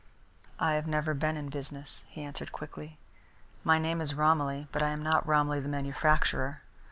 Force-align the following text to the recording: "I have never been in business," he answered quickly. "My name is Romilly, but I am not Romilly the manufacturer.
"I 0.57 0.73
have 0.73 0.87
never 0.87 1.13
been 1.13 1.37
in 1.37 1.49
business," 1.49 2.03
he 2.09 2.23
answered 2.23 2.51
quickly. 2.51 2.97
"My 3.63 3.77
name 3.77 4.01
is 4.01 4.15
Romilly, 4.15 4.67
but 4.71 4.81
I 4.81 4.89
am 4.89 5.03
not 5.03 5.27
Romilly 5.27 5.59
the 5.59 5.69
manufacturer. 5.69 6.63